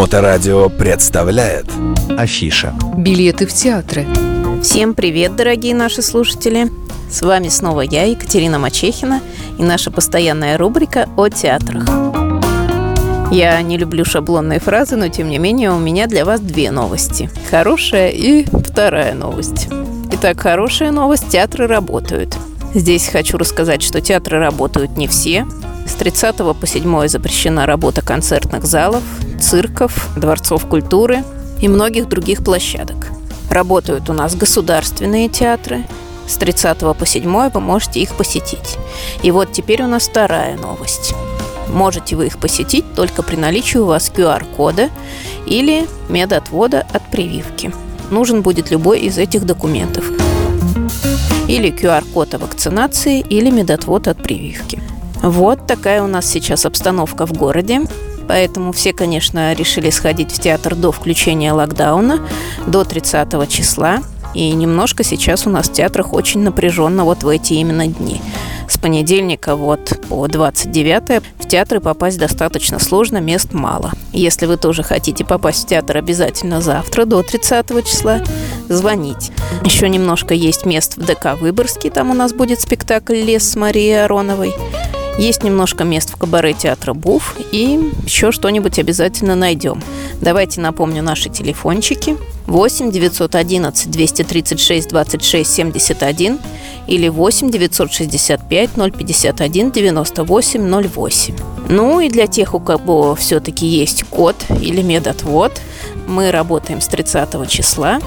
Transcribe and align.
Моторадио 0.00 0.70
представляет 0.70 1.66
Афиша 2.16 2.72
Билеты 2.96 3.46
в 3.46 3.52
театры 3.52 4.06
Всем 4.62 4.94
привет, 4.94 5.36
дорогие 5.36 5.74
наши 5.74 6.00
слушатели! 6.00 6.70
С 7.10 7.20
вами 7.20 7.48
снова 7.48 7.82
я, 7.82 8.04
Екатерина 8.04 8.58
Мачехина, 8.58 9.20
и 9.58 9.62
наша 9.62 9.90
постоянная 9.90 10.56
рубрика 10.56 11.06
о 11.18 11.28
театрах. 11.28 11.84
Я 13.30 13.60
не 13.60 13.76
люблю 13.76 14.06
шаблонные 14.06 14.58
фразы, 14.58 14.96
но 14.96 15.08
тем 15.08 15.28
не 15.28 15.36
менее 15.36 15.70
у 15.70 15.78
меня 15.78 16.06
для 16.06 16.24
вас 16.24 16.40
две 16.40 16.70
новости. 16.70 17.28
Хорошая 17.50 18.08
и 18.08 18.46
вторая 18.46 19.12
новость. 19.12 19.68
Итак, 20.12 20.40
хорошая 20.40 20.92
новость– 20.92 21.28
театры 21.30 21.66
работают. 21.66 22.38
Здесь 22.72 23.06
хочу 23.06 23.36
рассказать, 23.36 23.82
что 23.82 24.00
театры 24.00 24.38
работают 24.38 24.96
не 24.96 25.08
все. 25.08 25.46
С 25.90 25.94
30 25.94 26.36
по 26.36 26.66
7 26.68 27.08
запрещена 27.08 27.66
работа 27.66 28.00
концертных 28.00 28.64
залов, 28.64 29.02
цирков, 29.40 30.08
дворцов 30.16 30.66
культуры 30.66 31.24
и 31.60 31.66
многих 31.66 32.08
других 32.08 32.44
площадок. 32.44 33.08
Работают 33.50 34.08
у 34.08 34.12
нас 34.12 34.36
государственные 34.36 35.28
театры. 35.28 35.84
С 36.28 36.36
30 36.36 36.78
по 36.96 37.04
7 37.04 37.50
вы 37.50 37.60
можете 37.60 38.00
их 38.00 38.14
посетить. 38.14 38.78
И 39.24 39.32
вот 39.32 39.50
теперь 39.52 39.82
у 39.82 39.88
нас 39.88 40.08
вторая 40.08 40.56
новость. 40.56 41.12
Можете 41.68 42.14
вы 42.14 42.28
их 42.28 42.38
посетить 42.38 42.84
только 42.94 43.24
при 43.24 43.34
наличии 43.34 43.78
у 43.78 43.86
вас 43.86 44.12
QR-кода 44.14 44.90
или 45.44 45.88
медотвода 46.08 46.86
от 46.92 47.10
прививки. 47.10 47.72
Нужен 48.12 48.42
будет 48.42 48.70
любой 48.70 49.00
из 49.00 49.18
этих 49.18 49.44
документов. 49.44 50.04
Или 51.48 51.72
QR-код 51.72 52.34
о 52.34 52.38
вакцинации, 52.38 53.18
или 53.18 53.50
медотвод 53.50 54.06
от 54.06 54.22
прививки. 54.22 54.80
Вот 55.22 55.66
такая 55.66 56.02
у 56.02 56.06
нас 56.06 56.26
сейчас 56.26 56.64
обстановка 56.66 57.26
в 57.26 57.32
городе. 57.32 57.82
Поэтому 58.26 58.72
все, 58.72 58.92
конечно, 58.92 59.54
решили 59.54 59.90
сходить 59.90 60.30
в 60.30 60.38
театр 60.38 60.76
до 60.76 60.92
включения 60.92 61.52
локдауна, 61.52 62.20
до 62.66 62.84
30 62.84 63.48
числа. 63.48 63.98
И 64.34 64.52
немножко 64.52 65.02
сейчас 65.02 65.46
у 65.46 65.50
нас 65.50 65.68
в 65.68 65.72
театрах 65.72 66.12
очень 66.12 66.40
напряженно 66.40 67.04
вот 67.04 67.24
в 67.24 67.28
эти 67.28 67.54
именно 67.54 67.88
дни. 67.88 68.20
С 68.68 68.78
понедельника 68.78 69.56
вот 69.56 69.98
по 70.08 70.28
29 70.28 71.22
в 71.40 71.48
театры 71.48 71.80
попасть 71.80 72.18
достаточно 72.18 72.78
сложно, 72.78 73.18
мест 73.18 73.52
мало. 73.52 73.90
Если 74.12 74.46
вы 74.46 74.56
тоже 74.56 74.84
хотите 74.84 75.24
попасть 75.24 75.64
в 75.64 75.66
театр 75.66 75.96
обязательно 75.96 76.60
завтра, 76.60 77.04
до 77.04 77.24
30 77.24 77.84
числа, 77.84 78.20
звонить. 78.68 79.32
Еще 79.64 79.88
немножко 79.88 80.34
есть 80.34 80.66
мест 80.66 80.96
в 80.96 81.04
ДК 81.04 81.34
Выборгский, 81.40 81.90
там 81.90 82.12
у 82.12 82.14
нас 82.14 82.32
будет 82.32 82.60
спектакль 82.60 83.16
«Лес» 83.16 83.50
с 83.50 83.56
Марией 83.56 84.04
Ароновой. 84.04 84.54
Есть 85.20 85.44
немножко 85.44 85.84
мест 85.84 86.08
в 86.08 86.16
кабаре 86.16 86.54
театра 86.54 86.94
Буф 86.94 87.36
и 87.52 87.78
еще 88.06 88.32
что-нибудь 88.32 88.78
обязательно 88.78 89.34
найдем. 89.34 89.82
Давайте 90.22 90.62
напомню 90.62 91.02
наши 91.02 91.28
телефончики. 91.28 92.16
8 92.46 92.90
911 92.90 93.90
236 93.90 94.88
26 94.88 95.52
71 95.52 96.38
или 96.86 97.08
8 97.08 97.50
965 97.50 98.70
051 98.70 99.70
98 99.70 100.88
08. 100.88 101.36
Ну 101.68 102.00
и 102.00 102.08
для 102.08 102.26
тех, 102.26 102.54
у 102.54 102.60
кого 102.60 103.14
все-таки 103.14 103.66
есть 103.66 104.04
код 104.04 104.36
или 104.62 104.80
медотвод, 104.80 105.52
мы 106.06 106.30
работаем 106.30 106.80
с 106.80 106.86
30 106.86 107.46
числа 107.46 108.00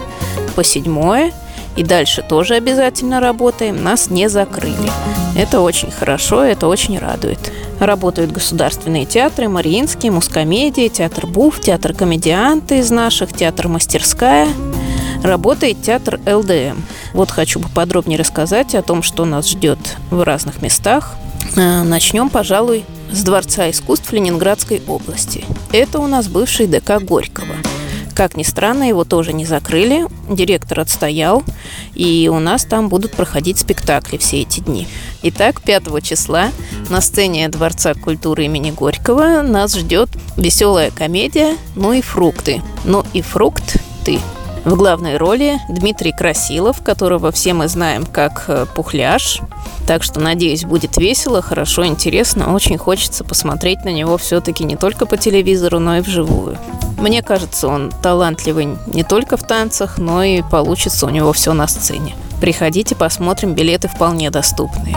по 0.56 0.64
7 0.64 1.32
и 1.76 1.84
дальше 1.84 2.24
тоже 2.28 2.56
обязательно 2.56 3.20
работаем, 3.20 3.84
нас 3.84 4.10
не 4.10 4.30
закрыли. 4.30 4.92
Это 5.36 5.62
очень 5.62 5.92
хорошо, 5.92 6.44
это 6.44 6.68
очень 6.68 7.00
радует. 7.00 7.52
Работают 7.80 8.32
государственные 8.32 9.06
театры, 9.06 9.50
Мариинский, 9.50 10.10
Мускомедия, 10.10 10.90
Театр 10.90 11.26
Буф, 11.26 11.60
Театр 11.60 11.94
Комедианты 11.94 12.80
из 12.80 12.92
наших, 12.92 13.34
Театр 13.34 13.68
Мастерская. 13.68 14.48
Работает 15.24 15.82
театр 15.82 16.20
ЛДМ. 16.26 16.82
Вот 17.14 17.32
хочу 17.32 17.62
поподробнее 17.62 18.20
рассказать 18.20 18.76
о 18.76 18.82
том, 18.82 19.02
что 19.02 19.24
нас 19.24 19.50
ждет 19.50 19.80
в 20.12 20.22
разных 20.22 20.62
местах. 20.62 21.16
Э, 21.56 21.84
начнем, 21.84 22.30
пожалуй, 22.30 22.84
с 23.12 23.24
Дворца 23.24 23.70
искусств 23.70 24.12
Ленинградской 24.12 24.82
области. 24.88 25.46
Это 25.72 26.00
у 26.00 26.08
нас 26.08 26.28
бывший 26.28 26.68
ДК 26.68 27.00
Горького. 27.02 27.53
Как 28.16 28.38
ни 28.38 28.44
странно, 28.44 28.84
его 28.84 29.04
тоже 29.04 29.34
не 29.34 29.46
закрыли. 29.46 30.06
Директор 30.30 30.82
отстоял, 30.82 31.44
и 31.96 32.30
у 32.32 32.40
нас 32.40 32.66
там 32.66 32.90
будут 32.90 33.14
проходить 33.14 33.58
спектакли 33.58 34.18
все 34.18 34.42
эти 34.42 34.60
дни. 34.60 34.88
Итак, 35.24 35.62
5 35.62 36.04
числа 36.04 36.50
на 36.90 37.02
сцене 37.02 37.50
Дворца 37.50 37.94
культуры 37.96 38.46
имени 38.46 38.72
Горького 38.72 39.42
нас 39.42 39.76
ждет 39.76 40.10
веселая 40.38 40.92
комедия 40.92 41.58
«Ну 41.76 41.94
и 41.94 42.02
фрукты». 42.02 42.62
«Ну 42.86 43.04
и 43.14 43.22
фрукт 43.22 43.78
ты». 44.06 44.20
В 44.66 44.76
главной 44.78 45.18
роли 45.18 45.60
Дмитрий 45.68 46.14
Красилов, 46.14 46.82
которого 46.82 47.34
все 47.34 47.54
мы 47.54 47.68
знаем 47.68 48.06
как 48.06 48.46
э, 48.48 48.66
Пухляш. 48.74 49.42
Так 49.86 50.04
что, 50.04 50.22
надеюсь, 50.22 50.64
будет 50.64 50.96
весело, 50.96 51.42
хорошо, 51.42 51.86
интересно. 51.86 52.54
Очень 52.54 52.78
хочется 52.78 53.26
посмотреть 53.26 53.84
на 53.84 53.90
него 53.90 54.18
все-таки 54.18 54.64
не 54.64 54.78
только 54.78 55.06
по 55.06 55.18
телевизору, 55.18 55.80
но 55.80 55.98
и 55.98 56.02
вживую. 56.02 56.58
Мне 57.04 57.22
кажется, 57.22 57.68
он 57.68 57.92
талантливый 58.02 58.78
не 58.88 59.04
только 59.04 59.36
в 59.36 59.44
танцах, 59.44 59.98
но 59.98 60.24
и 60.24 60.42
получится 60.42 61.06
у 61.06 61.10
него 61.10 61.34
все 61.34 61.52
на 61.52 61.68
сцене. 61.68 62.16
Приходите, 62.40 62.96
посмотрим, 62.96 63.56
билеты 63.56 63.90
вполне 63.90 64.32
доступные. 64.32 64.96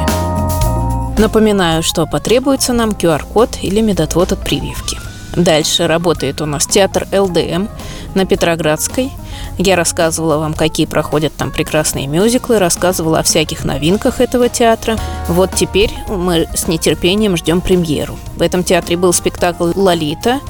Напоминаю, 1.19 1.83
что 1.83 2.07
потребуется 2.07 2.73
нам 2.73 2.91
QR-код 2.91 3.59
или 3.61 3.81
медотвод 3.81 4.31
от 4.31 4.39
прививки. 4.39 5.01
Дальше 5.35 5.89
работает 5.89 6.41
у 6.41 6.47
нас 6.47 6.69
театр 6.69 7.09
ЛДМ 7.13 7.67
на 8.15 8.25
Петроградской. 8.25 9.11
Я 9.59 9.77
рассказывала 9.77 10.39
вам, 10.39 10.55
какие 10.55 10.87
проходят 10.87 11.35
там 11.35 11.51
прекрасные 11.51 12.07
мюзиклы, 12.07 12.59
рассказывала 12.59 13.21
о 13.21 13.23
всяких 13.23 13.65
новинках 13.65 14.21
этого 14.21 14.49
театра. 14.49 14.99
Вот 15.29 15.53
теперь 15.55 15.93
мы 16.09 16.47
с 16.55 16.69
нетерпением 16.69 17.37
ждем 17.37 17.61
премьеру. 17.61 18.19
В 18.37 18.43
этом 18.43 18.63
театре 18.65 18.97
был 18.97 19.13
спектакль 19.13 19.73
«Лолита». 19.75 20.41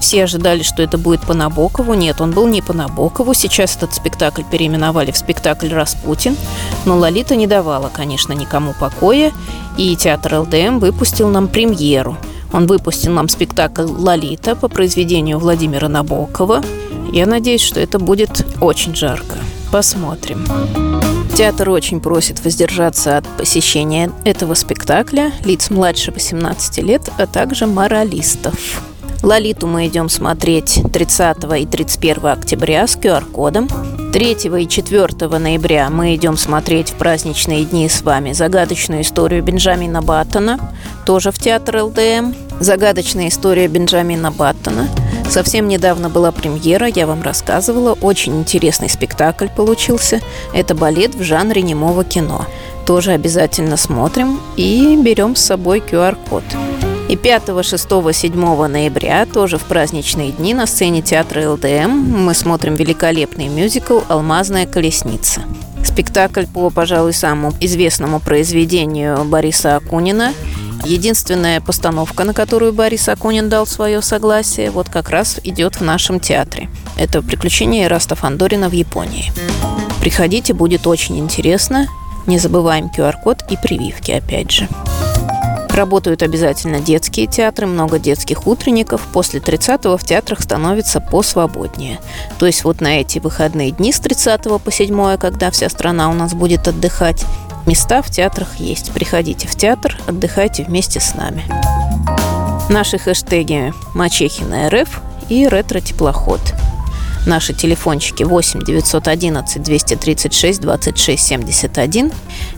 Все 0.00 0.24
ожидали, 0.24 0.62
что 0.62 0.82
это 0.82 0.98
будет 0.98 1.22
по 1.22 1.32
Набокову. 1.32 1.94
Нет, 1.94 2.20
он 2.20 2.32
был 2.32 2.46
не 2.46 2.60
по 2.60 2.72
Набокову. 2.72 3.32
Сейчас 3.34 3.76
этот 3.76 3.94
спектакль 3.94 4.42
переименовали 4.50 5.10
в 5.10 5.16
спектакль 5.16 5.72
«Распутин». 5.72 6.36
Но 6.84 6.96
«Лолита» 6.96 7.34
не 7.34 7.46
давала, 7.46 7.90
конечно, 7.92 8.32
никому 8.32 8.74
покоя. 8.78 9.32
И 9.78 9.96
театр 9.96 10.40
ЛДМ 10.40 10.78
выпустил 10.78 11.28
нам 11.28 11.48
премьеру– 11.48 12.16
он 12.52 12.66
выпустил 12.66 13.12
нам 13.12 13.28
спектакль 13.28 13.82
«Лолита» 13.84 14.56
по 14.56 14.68
произведению 14.68 15.38
Владимира 15.38 15.88
Набокова. 15.88 16.62
Я 17.12 17.26
надеюсь, 17.26 17.62
что 17.62 17.80
это 17.80 17.98
будет 17.98 18.46
очень 18.60 18.94
жарко. 18.94 19.36
Посмотрим. 19.72 20.44
Театр 21.36 21.68
очень 21.68 22.00
просит 22.00 22.42
воздержаться 22.42 23.18
от 23.18 23.26
посещения 23.36 24.10
этого 24.24 24.54
спектакля 24.54 25.32
лиц 25.44 25.68
младше 25.68 26.10
18 26.10 26.78
лет, 26.78 27.10
а 27.18 27.26
также 27.26 27.66
моралистов. 27.66 28.54
«Лолиту» 29.22 29.66
мы 29.66 29.86
идем 29.86 30.08
смотреть 30.08 30.80
30 30.92 31.36
и 31.60 31.66
31 31.66 32.26
октября 32.26 32.86
с 32.86 32.96
QR-кодом. 32.96 33.68
3 34.12 34.32
и 34.62 34.68
4 34.68 35.38
ноября 35.38 35.90
мы 35.90 36.14
идем 36.14 36.36
смотреть 36.36 36.90
в 36.90 36.94
праздничные 36.94 37.64
дни 37.64 37.88
с 37.88 38.02
вами 38.02 38.32
загадочную 38.32 39.02
историю 39.02 39.42
Бенджамина 39.42 40.00
Баттона, 40.00 40.72
тоже 41.04 41.32
в 41.32 41.38
театр 41.38 41.82
ЛДМ. 41.82 42.34
Загадочная 42.60 43.28
история 43.28 43.68
Бенджамина 43.68 44.30
Баттона. 44.30 44.88
Совсем 45.28 45.68
недавно 45.68 46.08
была 46.08 46.32
премьера, 46.32 46.86
я 46.86 47.06
вам 47.06 47.22
рассказывала, 47.22 47.92
очень 48.00 48.38
интересный 48.38 48.88
спектакль 48.88 49.48
получился. 49.48 50.20
Это 50.54 50.74
балет 50.74 51.14
в 51.14 51.22
жанре 51.22 51.62
немого 51.62 52.04
кино. 52.04 52.46
Тоже 52.86 53.12
обязательно 53.12 53.76
смотрим 53.76 54.40
и 54.56 54.96
берем 54.96 55.36
с 55.36 55.44
собой 55.44 55.80
QR-код. 55.80 56.44
И 57.08 57.16
5, 57.16 57.64
6, 57.64 57.88
7 58.12 58.66
ноября, 58.66 59.26
тоже 59.26 59.58
в 59.58 59.64
праздничные 59.64 60.32
дни, 60.32 60.54
на 60.54 60.66
сцене 60.66 61.02
театра 61.02 61.50
ЛДМ 61.50 61.90
мы 61.90 62.34
смотрим 62.34 62.74
великолепный 62.74 63.48
мюзикл 63.48 64.00
«Алмазная 64.08 64.66
колесница». 64.66 65.42
Спектакль 65.84 66.46
по, 66.46 66.68
пожалуй, 66.70 67.12
самому 67.12 67.52
известному 67.60 68.18
произведению 68.18 69.24
Бориса 69.24 69.76
Акунина. 69.76 70.32
Единственная 70.86 71.60
постановка, 71.60 72.22
на 72.22 72.32
которую 72.32 72.72
Борис 72.72 73.08
Акунин 73.08 73.48
дал 73.48 73.66
свое 73.66 74.00
согласие, 74.02 74.70
вот 74.70 74.88
как 74.88 75.10
раз 75.10 75.40
идет 75.42 75.76
в 75.76 75.80
нашем 75.80 76.20
театре. 76.20 76.68
Это 76.96 77.22
«Приключения 77.22 77.86
Ираста 77.86 78.14
Фандорина 78.14 78.68
в 78.68 78.72
Японии». 78.72 79.32
Приходите, 80.00 80.54
будет 80.54 80.86
очень 80.86 81.18
интересно. 81.18 81.88
Не 82.26 82.38
забываем 82.38 82.88
QR-код 82.96 83.46
и 83.50 83.56
прививки, 83.56 84.12
опять 84.12 84.52
же. 84.52 84.68
Работают 85.70 86.22
обязательно 86.22 86.78
детские 86.78 87.26
театры, 87.26 87.66
много 87.66 87.98
детских 87.98 88.46
утренников. 88.46 89.02
После 89.12 89.40
30-го 89.40 89.96
в 89.96 90.04
театрах 90.04 90.40
становится 90.40 91.00
посвободнее. 91.00 91.98
То 92.38 92.46
есть 92.46 92.64
вот 92.64 92.80
на 92.80 93.00
эти 93.00 93.18
выходные 93.18 93.72
дни 93.72 93.92
с 93.92 93.98
30 93.98 94.62
по 94.62 94.70
7, 94.70 95.18
когда 95.18 95.50
вся 95.50 95.68
страна 95.68 96.08
у 96.10 96.14
нас 96.14 96.32
будет 96.32 96.68
отдыхать, 96.68 97.26
места 97.66 98.02
в 98.02 98.10
театрах 98.10 98.56
есть. 98.56 98.92
Приходите 98.92 99.48
в 99.48 99.56
театр, 99.56 99.96
отдыхайте 100.06 100.64
вместе 100.64 101.00
с 101.00 101.14
нами. 101.14 101.44
Наши 102.68 102.98
хэштеги 102.98 103.72
Мачехина 103.94 104.70
РФ 104.70 105.00
и 105.28 105.46
ретро-теплоход. 105.46 106.40
Наши 107.26 107.54
телефончики 107.54 108.22
8 108.22 108.62
911 108.64 109.62
236 109.62 110.60
26 110.60 111.26
71, 111.26 112.12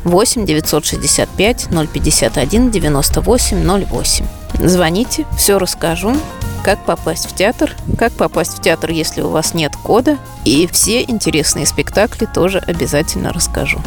8 0.04 0.46
965 0.46 1.68
051 1.92 2.70
98 2.70 3.86
08. 3.86 4.26
Звоните, 4.62 5.24
все 5.36 5.58
расскажу, 5.58 6.14
как 6.62 6.84
попасть 6.84 7.30
в 7.30 7.34
театр, 7.34 7.74
как 7.98 8.12
попасть 8.12 8.58
в 8.58 8.60
театр, 8.60 8.90
если 8.90 9.22
у 9.22 9.30
вас 9.30 9.54
нет 9.54 9.74
кода, 9.76 10.18
и 10.44 10.68
все 10.70 11.02
интересные 11.02 11.64
спектакли 11.64 12.26
тоже 12.26 12.58
обязательно 12.58 13.32
расскажу. 13.32 13.80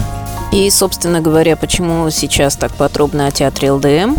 И, 0.51 0.69
собственно 0.69 1.21
говоря, 1.21 1.55
почему 1.55 2.09
сейчас 2.09 2.55
так 2.55 2.73
подробно 2.73 3.27
о 3.27 3.31
театре 3.31 3.71
ЛДМ? 3.71 4.15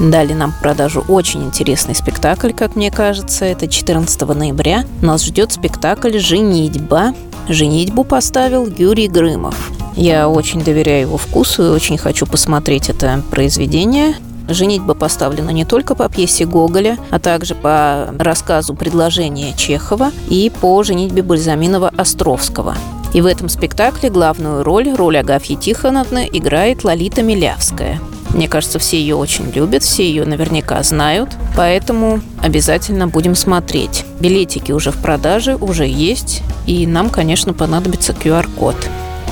Дали 0.00 0.32
нам 0.32 0.54
продажу 0.60 1.04
очень 1.08 1.44
интересный 1.44 1.94
спектакль, 1.94 2.52
как 2.52 2.76
мне 2.76 2.90
кажется. 2.90 3.44
Это 3.44 3.68
14 3.68 4.20
ноября. 4.22 4.84
Нас 5.02 5.24
ждет 5.24 5.52
спектакль 5.52 6.18
«Женитьба». 6.18 7.14
«Женитьбу» 7.48 8.04
поставил 8.04 8.66
Юрий 8.66 9.08
Грымов. 9.08 9.70
Я 9.94 10.28
очень 10.28 10.62
доверяю 10.62 11.02
его 11.02 11.16
вкусу 11.16 11.64
и 11.64 11.70
очень 11.70 11.96
хочу 11.96 12.26
посмотреть 12.26 12.88
это 12.90 13.22
произведение. 13.30 14.14
«Женитьба» 14.48 14.94
поставлена 14.94 15.50
не 15.50 15.64
только 15.64 15.94
по 15.94 16.08
пьесе 16.08 16.44
Гоголя, 16.44 16.98
а 17.10 17.18
также 17.18 17.54
по 17.54 18.14
рассказу 18.18 18.74
«Предложение 18.74 19.54
Чехова» 19.54 20.12
и 20.28 20.52
по 20.60 20.82
«Женитьбе 20.82 21.22
Бальзаминова-Островского». 21.22 22.74
И 23.16 23.22
в 23.22 23.24
этом 23.24 23.48
спектакле 23.48 24.10
главную 24.10 24.62
роль, 24.62 24.92
роль 24.94 25.16
Агафьи 25.16 25.56
Тихоновны, 25.56 26.28
играет 26.30 26.84
Лолита 26.84 27.22
Милявская. 27.22 27.98
Мне 28.34 28.46
кажется, 28.46 28.78
все 28.78 29.00
ее 29.00 29.16
очень 29.16 29.50
любят, 29.52 29.82
все 29.84 30.06
ее 30.06 30.26
наверняка 30.26 30.82
знают, 30.82 31.30
поэтому 31.56 32.20
обязательно 32.42 33.08
будем 33.08 33.34
смотреть. 33.34 34.04
Билетики 34.20 34.70
уже 34.70 34.90
в 34.90 35.00
продаже, 35.00 35.56
уже 35.56 35.86
есть, 35.86 36.42
и 36.66 36.86
нам, 36.86 37.08
конечно, 37.08 37.54
понадобится 37.54 38.12
QR-код. 38.12 38.76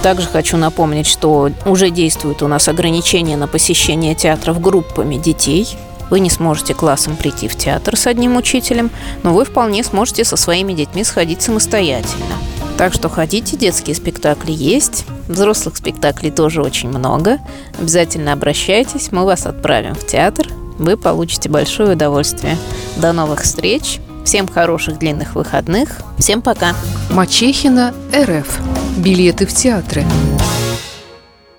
Также 0.02 0.28
хочу 0.28 0.56
напомнить, 0.56 1.06
что 1.06 1.50
уже 1.66 1.90
действует 1.90 2.42
у 2.42 2.48
нас 2.48 2.68
ограничение 2.68 3.36
на 3.36 3.48
посещение 3.48 4.14
театров 4.14 4.62
группами 4.62 5.16
детей. 5.16 5.68
Вы 6.08 6.20
не 6.20 6.30
сможете 6.30 6.72
классом 6.72 7.16
прийти 7.16 7.48
в 7.48 7.56
театр 7.56 7.98
с 7.98 8.06
одним 8.06 8.38
учителем, 8.38 8.90
но 9.22 9.34
вы 9.34 9.44
вполне 9.44 9.84
сможете 9.84 10.24
со 10.24 10.36
своими 10.36 10.72
детьми 10.72 11.04
сходить 11.04 11.42
самостоятельно. 11.42 12.34
Так 12.76 12.92
что 12.92 13.08
ходите, 13.08 13.56
детские 13.56 13.94
спектакли 13.94 14.52
есть, 14.52 15.06
взрослых 15.28 15.76
спектаклей 15.76 16.30
тоже 16.30 16.60
очень 16.60 16.88
много. 16.88 17.38
Обязательно 17.78 18.32
обращайтесь, 18.32 19.12
мы 19.12 19.24
вас 19.24 19.46
отправим 19.46 19.94
в 19.94 20.06
театр, 20.06 20.48
вы 20.78 20.96
получите 20.96 21.48
большое 21.48 21.92
удовольствие. 21.92 22.56
До 22.96 23.12
новых 23.12 23.42
встреч, 23.42 24.00
всем 24.24 24.48
хороших 24.48 24.98
длинных 24.98 25.36
выходных, 25.36 26.00
всем 26.18 26.42
пока. 26.42 26.74
Мачехина, 27.10 27.94
РФ. 28.12 28.58
Билеты 28.96 29.46
в 29.46 29.52
театры. 29.52 30.04